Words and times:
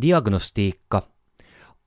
Diagnostiikka. 0.00 1.02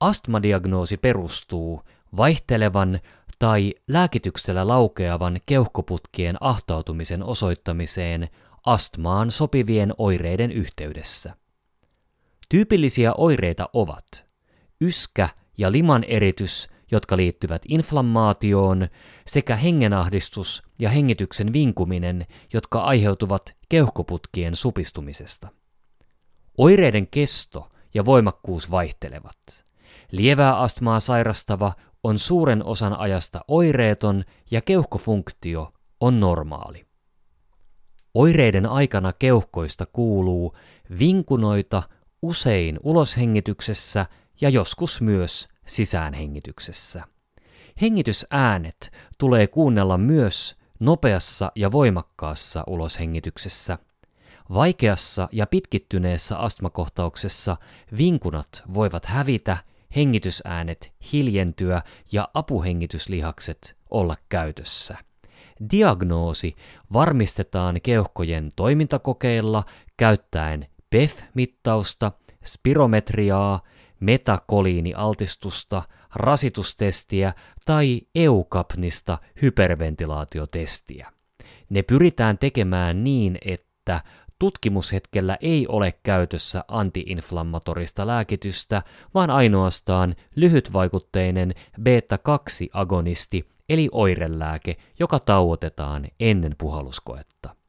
Astmadiagnoosi 0.00 0.96
perustuu 0.96 1.82
vaihtelevan 2.16 3.00
tai 3.38 3.74
lääkityksellä 3.88 4.68
laukeavan 4.68 5.40
keuhkoputkien 5.46 6.36
ahtautumisen 6.40 7.22
osoittamiseen 7.22 8.28
astmaan 8.66 9.30
sopivien 9.30 9.94
oireiden 9.98 10.52
yhteydessä. 10.52 11.41
Tyypillisiä 12.52 13.14
oireita 13.14 13.68
ovat 13.72 14.26
yskä 14.80 15.28
ja 15.58 15.72
liman 15.72 16.04
eritys, 16.04 16.68
jotka 16.90 17.16
liittyvät 17.16 17.62
inflammaatioon, 17.68 18.88
sekä 19.26 19.56
hengenahdistus 19.56 20.62
ja 20.78 20.90
hengityksen 20.90 21.52
vinkuminen, 21.52 22.26
jotka 22.52 22.80
aiheutuvat 22.80 23.56
keuhkoputkien 23.68 24.56
supistumisesta. 24.56 25.48
Oireiden 26.58 27.06
kesto 27.06 27.68
ja 27.94 28.04
voimakkuus 28.04 28.70
vaihtelevat. 28.70 29.64
Lievää 30.10 30.58
astmaa 30.58 31.00
sairastava 31.00 31.72
on 32.04 32.18
suuren 32.18 32.64
osan 32.64 32.98
ajasta 32.98 33.44
oireeton 33.48 34.24
ja 34.50 34.60
keuhkofunktio 34.60 35.72
on 36.00 36.20
normaali. 36.20 36.86
Oireiden 38.14 38.66
aikana 38.66 39.12
keuhkoista 39.12 39.86
kuuluu 39.86 40.56
vinkunoita 40.98 41.82
usein 42.22 42.78
uloshengityksessä 42.82 44.06
ja 44.40 44.48
joskus 44.48 45.00
myös 45.00 45.48
sisäänhengityksessä. 45.66 47.04
Hengitysäänet 47.80 48.92
tulee 49.18 49.46
kuunnella 49.46 49.98
myös 49.98 50.56
nopeassa 50.80 51.52
ja 51.54 51.72
voimakkaassa 51.72 52.64
uloshengityksessä. 52.66 53.78
Vaikeassa 54.54 55.28
ja 55.32 55.46
pitkittyneessä 55.46 56.38
astmakohtauksessa 56.38 57.56
vinkunat 57.98 58.62
voivat 58.74 59.06
hävitä, 59.06 59.56
hengitysäänet 59.96 60.92
hiljentyä 61.12 61.82
ja 62.12 62.28
apuhengityslihakset 62.34 63.76
olla 63.90 64.16
käytössä. 64.28 64.96
Diagnoosi 65.70 66.56
varmistetaan 66.92 67.80
keuhkojen 67.82 68.48
toimintakokeilla 68.56 69.64
käyttäen 69.96 70.66
PEF-mittausta, 70.92 72.12
spirometriaa, 72.44 73.60
metakoliinialtistusta, 74.00 75.82
rasitustestiä 76.14 77.32
tai 77.64 78.00
eukapnista 78.14 79.18
hyperventilaatiotestiä. 79.42 81.12
Ne 81.70 81.82
pyritään 81.82 82.38
tekemään 82.38 83.04
niin, 83.04 83.38
että 83.46 84.00
tutkimushetkellä 84.38 85.38
ei 85.40 85.66
ole 85.68 85.94
käytössä 86.02 86.64
antiinflammatorista 86.68 88.06
lääkitystä, 88.06 88.82
vaan 89.14 89.30
ainoastaan 89.30 90.16
lyhytvaikutteinen 90.36 91.54
beta-2-agonisti 91.82 93.48
eli 93.68 93.88
oirelääke, 93.92 94.76
joka 94.98 95.18
tauotetaan 95.18 96.08
ennen 96.20 96.54
puhalluskoetta. 96.58 97.61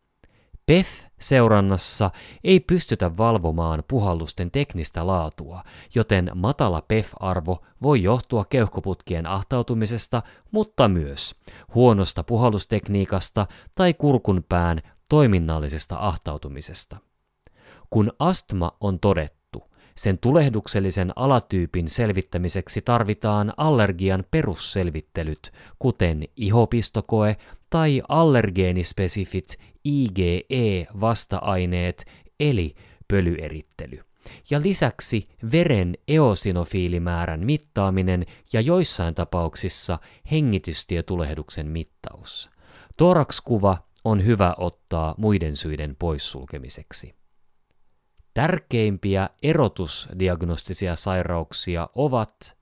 PEF-seurannassa 0.73 2.11
ei 2.43 2.59
pystytä 2.59 3.17
valvomaan 3.17 3.83
puhallusten 3.88 4.52
teknistä 4.52 5.07
laatua, 5.07 5.63
joten 5.95 6.31
matala 6.35 6.81
PEF-arvo 6.81 7.63
voi 7.81 8.03
johtua 8.03 8.45
keuhkoputkien 8.45 9.25
ahtautumisesta, 9.27 10.21
mutta 10.51 10.88
myös 10.88 11.35
huonosta 11.75 12.23
puhallustekniikasta 12.23 13.47
tai 13.75 13.94
kurkunpään 13.94 14.81
toiminnallisesta 15.09 15.95
ahtautumisesta. 16.00 16.97
Kun 17.90 18.11
astma 18.19 18.78
on 18.81 19.00
todettu, 19.00 19.42
sen 19.95 20.17
tulehduksellisen 20.17 21.13
alatyypin 21.15 21.89
selvittämiseksi 21.89 22.81
tarvitaan 22.81 23.53
allergian 23.57 24.23
perusselvittelyt, 24.31 25.51
kuten 25.79 26.27
ihopistokoe 26.35 27.37
tai 27.69 28.01
allergeenispesifit 28.09 29.57
IgE-vasta-aineet 29.83 32.05
eli 32.39 32.75
pölyerittely. 33.07 33.99
Ja 34.49 34.61
lisäksi 34.61 35.23
veren 35.51 35.97
eosinofiilimäärän 36.07 37.45
mittaaminen 37.45 38.25
ja 38.53 38.61
joissain 38.61 39.15
tapauksissa 39.15 39.99
hengitystietulehduksen 40.31 41.67
mittaus. 41.67 42.49
Torakskuva 42.97 43.77
on 44.03 44.25
hyvä 44.25 44.55
ottaa 44.57 45.15
muiden 45.17 45.55
syiden 45.55 45.95
poissulkemiseksi. 45.99 47.15
Tärkeimpiä 48.33 49.29
erotusdiagnostisia 49.44 50.95
sairauksia 50.95 51.89
ovat 51.95 52.57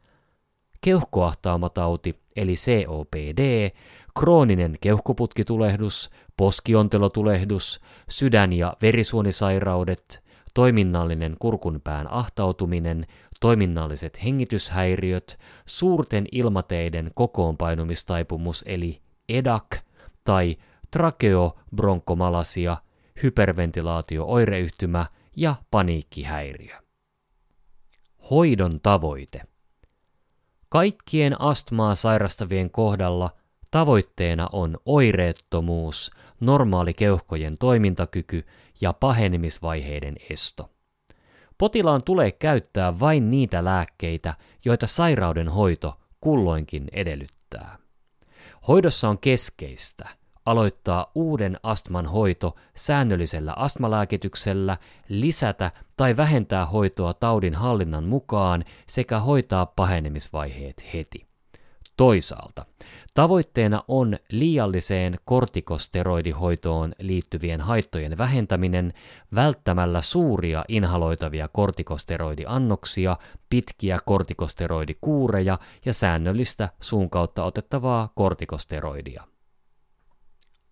keuhkoahtaumatauti 0.81 2.19
eli 2.35 2.53
COPD, 2.53 3.71
krooninen 4.19 4.77
keuhkoputkitulehdus, 4.81 6.09
poskiontelotulehdus, 6.37 7.81
sydän- 8.09 8.53
ja 8.53 8.73
verisuonisairaudet, 8.81 10.23
toiminnallinen 10.53 11.35
kurkunpään 11.39 12.11
ahtautuminen, 12.11 13.07
toiminnalliset 13.39 14.23
hengityshäiriöt, 14.23 15.39
suurten 15.65 16.25
ilmateiden 16.31 17.11
kokoonpainumistaipumus 17.15 18.63
eli 18.67 19.01
EDAC 19.29 19.77
tai 20.23 20.57
trakeobronkomalasia, 20.91 22.77
hyperventilaatio-oireyhtymä 23.23 25.05
ja 25.35 25.55
paniikkihäiriö. 25.71 26.75
Hoidon 28.29 28.79
tavoite. 28.83 29.41
Kaikkien 30.69 31.41
astmaa 31.41 31.95
sairastavien 31.95 32.71
kohdalla 32.71 33.29
tavoitteena 33.71 34.49
on 34.51 34.77
oireettomuus, 34.85 36.11
normaali 36.39 36.93
keuhkojen 36.93 37.57
toimintakyky 37.57 38.45
ja 38.81 38.93
pahenemisvaiheiden 38.93 40.15
esto. 40.29 40.69
Potilaan 41.57 42.03
tulee 42.03 42.31
käyttää 42.31 42.99
vain 42.99 43.31
niitä 43.31 43.65
lääkkeitä, 43.65 44.33
joita 44.65 44.87
sairauden 44.87 45.49
hoito 45.49 45.99
kulloinkin 46.21 46.87
edellyttää. 46.91 47.77
Hoidossa 48.67 49.09
on 49.09 49.19
keskeistä– 49.19 50.09
aloittaa 50.45 51.11
uuden 51.15 51.57
astman 51.63 52.05
hoito 52.05 52.55
säännöllisellä 52.75 53.53
astmalääkityksellä, 53.55 54.77
lisätä 55.09 55.71
tai 55.97 56.17
vähentää 56.17 56.65
hoitoa 56.65 57.13
taudin 57.13 57.55
hallinnan 57.55 58.03
mukaan 58.03 58.65
sekä 58.87 59.19
hoitaa 59.19 59.65
pahenemisvaiheet 59.65 60.83
heti. 60.93 61.31
Toisaalta 61.97 62.65
tavoitteena 63.13 63.83
on 63.87 64.17
liialliseen 64.31 65.19
kortikosteroidihoitoon 65.25 66.93
liittyvien 66.99 67.61
haittojen 67.61 68.17
vähentäminen 68.17 68.93
välttämällä 69.35 70.01
suuria 70.01 70.65
inhaloitavia 70.67 71.47
kortikosteroidiannoksia, 71.47 73.17
pitkiä 73.49 73.99
kortikosteroidikuureja 74.05 75.59
ja 75.85 75.93
säännöllistä 75.93 76.69
suun 76.79 77.09
kautta 77.09 77.43
otettavaa 77.43 78.11
kortikosteroidia. 78.15 79.30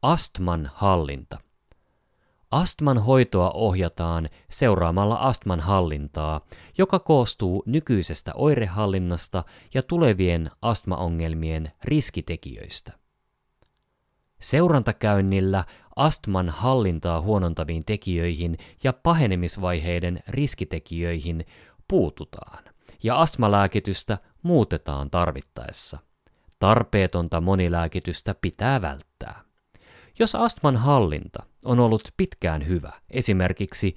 Astman 0.01 0.71
hallinta. 0.73 1.37
Astman 2.51 2.97
hoitoa 2.97 3.51
ohjataan 3.51 4.29
seuraamalla 4.51 5.15
astman 5.15 5.59
hallintaa, 5.59 6.41
joka 6.77 6.99
koostuu 6.99 7.63
nykyisestä 7.65 8.31
oirehallinnasta 8.35 9.43
ja 9.73 9.83
tulevien 9.83 10.51
astmaongelmien 10.61 11.71
riskitekijöistä. 11.83 12.91
Seurantakäynnillä 14.41 15.65
astman 15.95 16.49
hallintaa 16.49 17.21
huonontaviin 17.21 17.83
tekijöihin 17.85 18.57
ja 18.83 18.93
pahenemisvaiheiden 18.93 20.23
riskitekijöihin 20.27 21.45
puututaan 21.87 22.63
ja 23.03 23.15
astmalääkitystä 23.15 24.17
muutetaan 24.43 25.09
tarvittaessa. 25.09 25.97
Tarpeetonta 26.59 27.41
monilääkitystä 27.41 28.35
pitää 28.41 28.81
välttää. 28.81 29.48
Jos 30.19 30.35
astman 30.35 30.77
hallinta 30.77 31.43
on 31.65 31.79
ollut 31.79 32.01
pitkään 32.17 32.67
hyvä, 32.67 32.91
esimerkiksi 33.09 33.95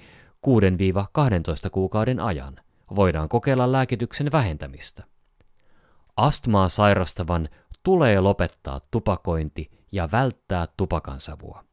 6-12 1.67 1.71
kuukauden 1.73 2.21
ajan, 2.21 2.61
voidaan 2.95 3.29
kokeilla 3.29 3.73
lääkityksen 3.73 4.33
vähentämistä. 4.33 5.05
Astmaa 6.17 6.69
sairastavan 6.69 7.49
tulee 7.83 8.21
lopettaa 8.21 8.81
tupakointi 8.91 9.71
ja 9.93 10.09
välttää 10.13 10.67
tupakansavua. 10.77 11.65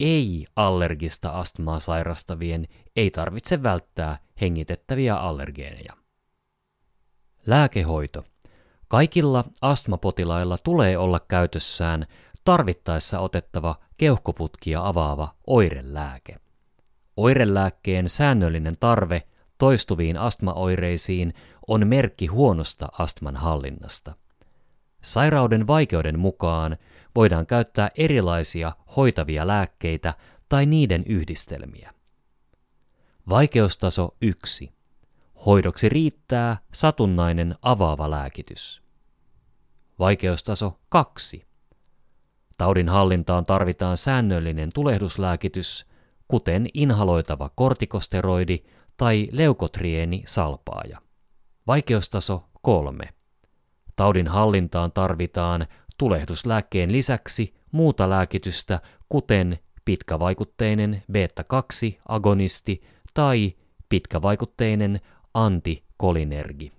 ei-allergista 0.00 1.30
astmaa 1.30 1.80
sairastavien 1.80 2.68
ei 2.96 3.10
tarvitse 3.10 3.62
välttää 3.62 4.18
hengitettäviä 4.40 5.16
allergeeneja. 5.16 5.92
Lääkehoito. 7.46 8.24
Kaikilla 8.88 9.44
astmapotilailla 9.60 10.58
tulee 10.58 10.98
olla 10.98 11.20
käytössään 11.20 12.06
tarvittaessa 12.44 13.20
otettava 13.20 13.76
keuhkoputkia 13.96 14.86
avaava 14.86 15.34
oirelääke. 15.46 16.36
Oirelääkkeen 17.16 18.08
säännöllinen 18.08 18.76
tarve 18.80 19.22
toistuviin 19.58 20.16
astmaoireisiin 20.16 21.34
on 21.68 21.86
merkki 21.86 22.26
huonosta 22.26 22.88
astman 22.98 23.36
hallinnasta. 23.36 24.14
Sairauden 25.02 25.66
vaikeuden 25.66 26.18
mukaan 26.18 26.76
voidaan 27.14 27.46
käyttää 27.46 27.90
erilaisia 27.94 28.72
hoitavia 28.96 29.46
lääkkeitä 29.46 30.14
tai 30.48 30.66
niiden 30.66 31.04
yhdistelmiä. 31.06 31.94
Vaikeustaso 33.28 34.16
1. 34.20 34.72
Hoidoksi 35.46 35.88
riittää 35.88 36.56
satunnainen 36.72 37.54
avaava 37.62 38.10
lääkitys. 38.10 38.82
Vaikeustaso 39.98 40.80
2. 40.88 41.49
Taudin 42.60 42.88
hallintaan 42.88 43.46
tarvitaan 43.46 43.96
säännöllinen 43.96 44.70
tulehduslääkitys, 44.74 45.86
kuten 46.28 46.68
inhaloitava 46.74 47.50
kortikosteroidi 47.54 48.58
tai 48.96 49.28
leukotrieni 49.32 50.22
salpaaja. 50.26 50.98
Vaikeustaso 51.66 52.44
3. 52.62 53.08
Taudin 53.96 54.28
hallintaan 54.28 54.92
tarvitaan 54.92 55.66
tulehduslääkkeen 55.98 56.92
lisäksi 56.92 57.54
muuta 57.72 58.10
lääkitystä, 58.10 58.80
kuten 59.08 59.58
pitkävaikutteinen 59.84 61.02
beta-2-agonisti 61.12 62.82
tai 63.14 63.52
pitkävaikutteinen 63.88 65.00
antikolinergi. 65.34 66.72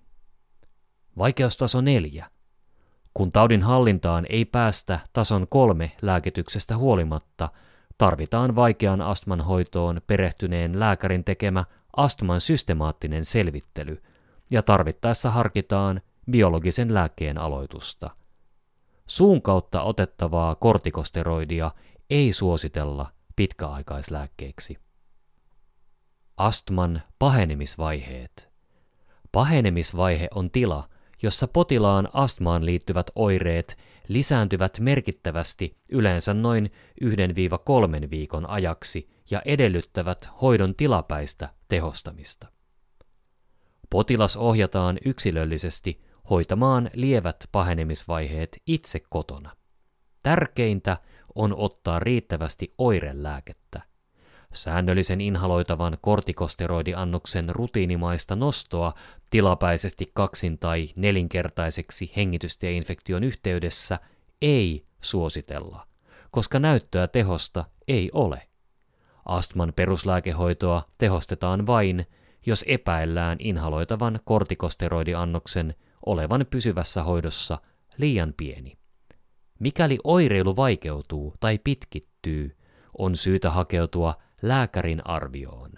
Vaikeustaso 1.17 1.81
4. 1.81 2.27
Kun 3.13 3.31
taudin 3.31 3.63
hallintaan 3.63 4.25
ei 4.29 4.45
päästä 4.45 4.99
tason 5.13 5.47
kolme 5.47 5.91
lääkityksestä 6.01 6.77
huolimatta, 6.77 7.49
tarvitaan 7.97 8.55
vaikean 8.55 9.01
astman 9.01 9.41
hoitoon 9.41 10.01
perehtyneen 10.07 10.79
lääkärin 10.79 11.23
tekemä 11.23 11.65
astman 11.95 12.41
systemaattinen 12.41 13.25
selvittely 13.25 14.01
ja 14.51 14.63
tarvittaessa 14.63 15.31
harkitaan 15.31 16.01
biologisen 16.31 16.93
lääkkeen 16.93 17.37
aloitusta. 17.37 18.09
Suun 19.07 19.41
kautta 19.41 19.81
otettavaa 19.81 20.55
kortikosteroidia 20.55 21.71
ei 22.09 22.33
suositella 22.33 23.11
pitkäaikaislääkkeeksi. 23.35 24.77
Astman 26.37 27.01
pahenemisvaiheet. 27.19 28.51
Pahenemisvaihe 29.31 30.27
on 30.35 30.51
tila, 30.51 30.89
jossa 31.23 31.47
potilaan 31.47 32.09
astmaan 32.13 32.65
liittyvät 32.65 33.11
oireet 33.15 33.77
lisääntyvät 34.07 34.79
merkittävästi 34.79 35.77
yleensä 35.89 36.33
noin 36.33 36.71
1-3 37.03 37.07
viikon 38.09 38.49
ajaksi 38.49 39.09
ja 39.31 39.41
edellyttävät 39.45 40.29
hoidon 40.41 40.75
tilapäistä 40.75 41.49
tehostamista. 41.67 42.47
Potilas 43.89 44.37
ohjataan 44.37 44.97
yksilöllisesti 45.05 46.01
hoitamaan 46.29 46.89
lievät 46.93 47.49
pahenemisvaiheet 47.51 48.61
itse 48.67 48.99
kotona. 49.09 49.55
Tärkeintä 50.23 50.97
on 51.35 51.55
ottaa 51.57 51.99
riittävästi 51.99 52.73
oirelääkettä. 52.77 53.90
Säännöllisen 54.53 55.21
inhaloitavan 55.21 55.97
kortikosteroidiannoksen 56.01 57.49
rutiinimaista 57.49 58.35
nostoa 58.35 58.93
tilapäisesti 59.29 60.11
kaksin- 60.13 60.57
tai 60.59 60.89
nelinkertaiseksi 60.95 62.11
hengitystieinfektion 62.15 63.23
yhteydessä 63.23 63.99
ei 64.41 64.85
suositella, 65.01 65.87
koska 66.31 66.59
näyttöä 66.59 67.07
tehosta 67.07 67.65
ei 67.87 68.09
ole. 68.13 68.47
Astman 69.25 69.73
peruslääkehoitoa 69.75 70.83
tehostetaan 70.97 71.67
vain, 71.67 72.05
jos 72.45 72.65
epäillään 72.67 73.37
inhaloitavan 73.39 74.19
kortikosteroidiannoksen 74.25 75.75
olevan 76.05 76.45
pysyvässä 76.49 77.03
hoidossa 77.03 77.57
liian 77.97 78.33
pieni. 78.37 78.77
Mikäli 79.59 79.97
oireilu 80.03 80.55
vaikeutuu 80.55 81.33
tai 81.39 81.59
pitkittyy, 81.63 82.57
on 82.97 83.15
syytä 83.15 83.49
hakeutua 83.49 84.13
lääkärin 84.41 85.07
arvioon. 85.07 85.71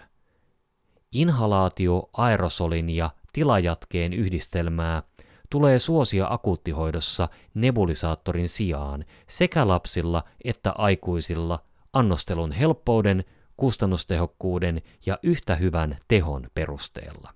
Inhalaatio 1.12 2.10
aerosolin 2.12 2.90
ja 2.90 3.10
tilajatkeen 3.32 4.12
yhdistelmää 4.12 5.02
tulee 5.50 5.78
suosia 5.78 6.26
akuuttihoidossa 6.30 7.28
nebulisaattorin 7.54 8.48
sijaan 8.48 9.04
sekä 9.28 9.68
lapsilla 9.68 10.24
että 10.44 10.72
aikuisilla 10.78 11.64
annostelun 11.92 12.52
helppouden, 12.52 13.24
kustannustehokkuuden 13.56 14.82
ja 15.06 15.18
yhtä 15.22 15.54
hyvän 15.54 15.98
tehon 16.08 16.46
perusteella. 16.54 17.34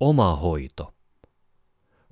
Oma 0.00 0.36
hoito. 0.36 0.94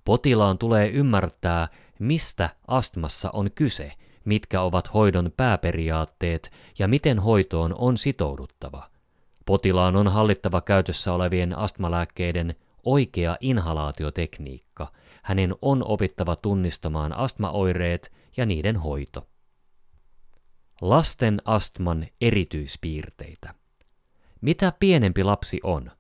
Potilaan 0.05 0.59
tulee 0.59 0.89
ymmärtää, 0.89 1.69
mistä 1.99 2.51
astmassa 2.67 3.31
on 3.33 3.51
kyse, 3.55 3.93
mitkä 4.29 4.61
ovat 4.61 4.95
hoidon 4.95 5.33
pääperiaatteet 5.37 6.53
ja 6.79 6.89
miten 6.89 7.19
hoitoon 7.19 7.75
on 7.79 7.99
sitouduttava. 7.99 8.91
Potilaan 9.47 9.97
on 9.97 10.09
hallittava 10.09 10.61
käytössä 10.61 11.13
olevien 11.13 11.59
astmalääkkeiden 11.59 12.55
oikea 12.85 13.37
inhalaatiotekniikka. 13.41 14.93
Hänen 15.23 15.55
on 15.63 15.85
opittava 15.85 16.37
tunnistamaan 16.37 17.13
astmaoireet 17.13 18.13
ja 18.37 18.47
niiden 18.47 18.77
hoito. 18.77 19.29
Lasten 20.81 21.43
astman 21.45 22.07
erityispiirteitä. 22.21 23.55
Mitä 24.41 24.73
pienempi 24.81 25.25
lapsi 25.25 25.61
on, 25.63 25.91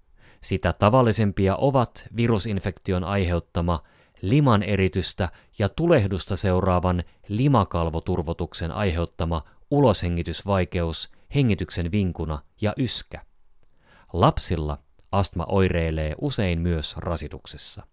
sitä 0.40 0.72
tavallisempia 0.72 1.56
ovat 1.56 2.04
virusinfektion 2.16 3.04
aiheuttama 3.04 3.82
liman 4.22 4.62
eritystä 4.62 5.28
ja 5.58 5.68
tulehdusta 5.68 6.36
seuraavan 6.36 7.04
limakalvoturvotuksen 7.28 8.72
aiheuttama 8.72 9.42
uloshengitysvaikeus, 9.70 11.12
hengityksen 11.34 11.92
vinkuna 11.92 12.42
ja 12.60 12.72
yskä. 12.76 13.24
Lapsilla 14.12 14.78
astma 15.12 15.46
oireilee 15.48 16.14
usein 16.20 16.60
myös 16.60 16.96
rasituksessa. 16.96 17.86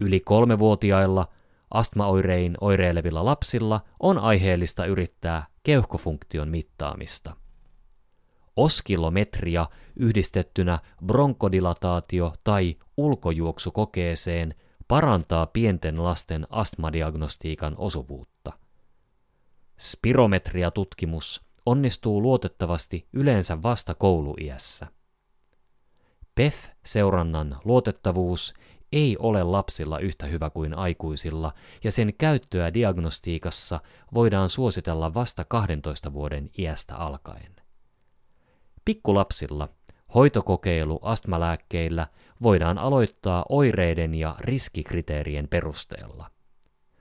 Yli 0.00 0.20
kolmevuotiailla 0.20 1.26
astmaoirein 1.70 2.54
oireilevilla 2.60 3.24
lapsilla 3.24 3.80
on 4.00 4.18
aiheellista 4.18 4.86
yrittää 4.86 5.46
keuhkofunktion 5.62 6.48
mittaamista. 6.48 7.36
Oskilometria 8.56 9.66
yhdistettynä 9.96 10.78
bronkodilataatio- 11.06 12.34
tai 12.44 12.76
ulkojuoksukokeeseen 12.96 14.54
parantaa 14.88 15.46
pienten 15.46 16.04
lasten 16.04 16.46
astmadiagnostiikan 16.50 17.74
osuvuutta. 17.78 18.52
Spirometria-tutkimus 19.78 21.44
onnistuu 21.66 22.22
luotettavasti 22.22 23.08
yleensä 23.12 23.62
vasta 23.62 23.94
kouluiässä. 23.94 24.86
PEF-seurannan 26.34 27.56
luotettavuus 27.64 28.54
ei 28.92 29.16
ole 29.18 29.42
lapsilla 29.42 29.98
yhtä 29.98 30.26
hyvä 30.26 30.50
kuin 30.50 30.74
aikuisilla, 30.74 31.52
ja 31.84 31.92
sen 31.92 32.14
käyttöä 32.14 32.74
diagnostiikassa 32.74 33.80
voidaan 34.14 34.50
suositella 34.50 35.14
vasta 35.14 35.44
12 35.44 36.12
vuoden 36.12 36.50
iästä 36.58 36.96
alkaen. 36.96 37.56
Pikkulapsilla 38.84 39.68
hoitokokeilu 40.14 40.98
astmalääkkeillä 41.02 42.06
voidaan 42.42 42.78
aloittaa 42.78 43.44
oireiden 43.48 44.14
ja 44.14 44.36
riskikriteerien 44.38 45.48
perusteella. 45.48 46.30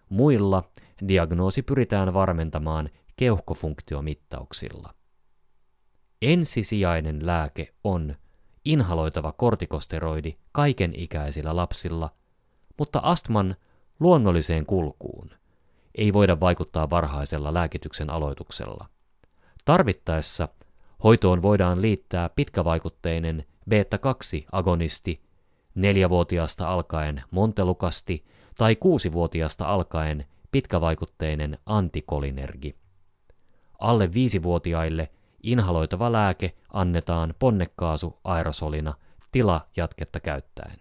Muilla 0.10 0.64
diagnoosi 1.08 1.62
pyritään 1.62 2.14
varmentamaan 2.14 2.90
keuhkofunktiomittauksilla. 3.18 4.94
Ensisijainen 6.22 7.26
lääke 7.26 7.74
on 7.84 8.16
inhaloitava 8.66 9.32
kortikosteroidi 9.32 10.38
kaiken 10.52 10.94
ikäisillä 11.00 11.56
lapsilla, 11.56 12.10
mutta 12.78 13.00
astman 13.04 13.56
luonnolliseen 14.00 14.66
kulkuun 14.66 15.30
ei 15.96 16.14
voida 16.14 16.40
vaikuttaa 16.40 16.90
varhaisella 16.90 17.54
lääkityksen 17.54 18.10
aloituksella. 18.10 18.90
Tarvittaessa 19.66 20.48
hoitoon 21.04 21.42
voidaan 21.42 21.82
liittää 21.82 22.30
pitkävaikutteinen 22.30 23.46
beta-2-agonisti 23.70 25.24
neljävuotiaasta 25.76 26.70
alkaen 26.70 27.24
montelukasti 27.32 28.26
tai 28.58 28.76
kuusivuotiaasta 28.76 29.66
alkaen 29.66 30.26
pitkävaikutteinen 30.52 31.58
antikolinergi. 31.66 32.76
Alle 33.80 34.14
viisivuotiaille 34.14 35.12
inhaloitava 35.44 36.12
lääke 36.12 36.56
annetaan 36.74 37.34
ponnekkaasu 37.40 38.20
aerosolina 38.24 38.94
tilajatketta 39.32 40.20
käyttäen. 40.20 40.80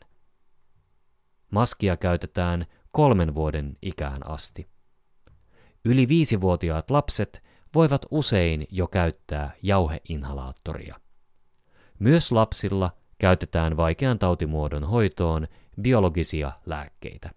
Maskia 1.51 1.97
käytetään 1.97 2.67
kolmen 2.91 3.35
vuoden 3.35 3.77
ikään 3.83 4.29
asti. 4.31 4.69
Yli 5.85 6.09
viisivuotiaat 6.09 6.91
lapset 6.91 7.43
voivat 7.75 8.07
usein 8.11 8.67
jo 8.71 8.87
käyttää 8.87 9.53
jauheinhalaattoria. 9.63 11.01
Myös 11.99 12.33
lapsilla 12.33 12.91
käytetään 13.19 13.77
vaikean 13.77 14.19
tautimuodon 14.19 14.85
hoitoon 14.85 15.49
biologisia 15.81 16.53
lääkkeitä. 16.67 17.31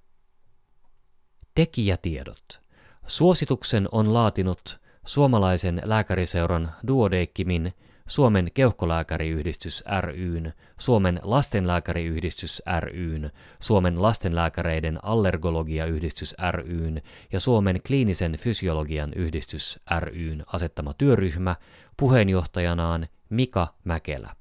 Tekijätiedot. 1.55 2.61
Suosituksen 3.07 3.87
on 3.91 4.13
laatinut 4.13 4.79
suomalaisen 5.05 5.81
lääkäriseuran 5.85 6.71
Duodeckimin, 6.87 7.73
Suomen 8.07 8.51
keuhkolääkäriyhdistys 8.53 9.83
ryn, 10.01 10.53
Suomen 10.79 11.19
lastenlääkäriyhdistys 11.23 12.61
ryn, 12.79 13.31
Suomen 13.59 14.01
lastenlääkäreiden 14.01 14.99
allergologiayhdistys 15.03 16.35
ryn 16.51 17.01
ja 17.31 17.39
Suomen 17.39 17.81
kliinisen 17.87 18.37
fysiologian 18.37 19.13
yhdistys 19.13 19.79
ryn 19.99 20.43
asettama 20.53 20.93
työryhmä 20.93 21.55
puheenjohtajanaan 21.97 23.07
Mika 23.29 23.67
Mäkelä. 23.83 24.35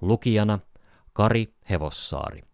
Lukijana 0.00 0.58
Kari 1.12 1.54
Hevossaari. 1.70 2.53